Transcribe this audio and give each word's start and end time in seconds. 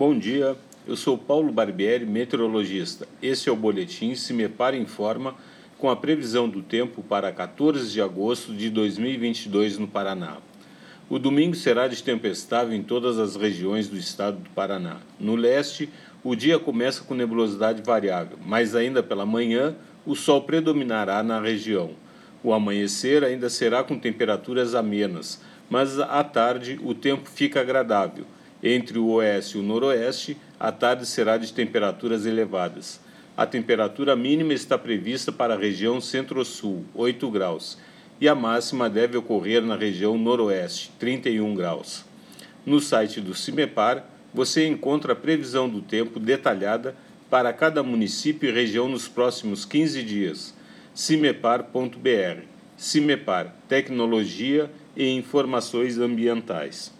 Bom 0.00 0.18
dia, 0.18 0.56
eu 0.88 0.96
sou 0.96 1.18
Paulo 1.18 1.52
Barbieri, 1.52 2.06
meteorologista. 2.06 3.06
Esse 3.22 3.50
é 3.50 3.52
o 3.52 3.54
boletim 3.54 4.14
Se 4.14 4.32
Me 4.32 4.48
Para 4.48 4.74
Informa 4.74 5.34
com 5.76 5.90
a 5.90 5.94
previsão 5.94 6.48
do 6.48 6.62
tempo 6.62 7.02
para 7.02 7.30
14 7.30 7.92
de 7.92 8.00
agosto 8.00 8.54
de 8.54 8.70
2022 8.70 9.76
no 9.76 9.86
Paraná. 9.86 10.38
O 11.10 11.18
domingo 11.18 11.54
será 11.54 11.86
de 11.86 12.02
tempo 12.02 12.26
estável 12.26 12.72
em 12.72 12.82
todas 12.82 13.18
as 13.18 13.36
regiões 13.36 13.88
do 13.88 13.98
estado 13.98 14.38
do 14.38 14.48
Paraná. 14.48 15.00
No 15.18 15.36
leste, 15.36 15.90
o 16.24 16.34
dia 16.34 16.58
começa 16.58 17.04
com 17.04 17.14
nebulosidade 17.14 17.82
variável, 17.82 18.38
mas 18.42 18.74
ainda 18.74 19.02
pela 19.02 19.26
manhã 19.26 19.76
o 20.06 20.14
sol 20.14 20.44
predominará 20.44 21.22
na 21.22 21.38
região. 21.38 21.90
O 22.42 22.54
amanhecer 22.54 23.22
ainda 23.22 23.50
será 23.50 23.84
com 23.84 23.98
temperaturas 23.98 24.74
amenas, 24.74 25.42
mas 25.68 26.00
à 26.00 26.24
tarde 26.24 26.80
o 26.82 26.94
tempo 26.94 27.28
fica 27.28 27.60
agradável 27.60 28.24
entre 28.62 28.98
o 28.98 29.08
oeste 29.08 29.56
e 29.56 29.60
o 29.60 29.62
noroeste, 29.62 30.36
a 30.58 30.70
tarde 30.70 31.06
será 31.06 31.36
de 31.36 31.52
temperaturas 31.52 32.26
elevadas. 32.26 33.00
A 33.36 33.46
temperatura 33.46 34.14
mínima 34.14 34.52
está 34.52 34.76
prevista 34.76 35.32
para 35.32 35.54
a 35.54 35.58
região 35.58 36.00
centro-sul, 36.00 36.84
8 36.94 37.30
graus, 37.30 37.78
e 38.20 38.28
a 38.28 38.34
máxima 38.34 38.90
deve 38.90 39.16
ocorrer 39.16 39.62
na 39.62 39.76
região 39.76 40.18
noroeste, 40.18 40.92
31 40.98 41.54
graus. 41.54 42.04
No 42.66 42.80
site 42.80 43.20
do 43.20 43.34
CIMEPAR, 43.34 44.04
você 44.34 44.66
encontra 44.66 45.14
a 45.14 45.16
previsão 45.16 45.68
do 45.68 45.80
tempo 45.80 46.20
detalhada 46.20 46.94
para 47.30 47.52
cada 47.52 47.82
município 47.82 48.48
e 48.48 48.52
região 48.52 48.88
nos 48.88 49.08
próximos 49.08 49.64
15 49.64 50.02
dias. 50.02 50.54
cimepar.br. 50.94 52.42
CIMEPAR 52.76 53.54
Tecnologia 53.68 54.70
e 54.96 55.08
Informações 55.16 55.98
Ambientais. 55.98 56.92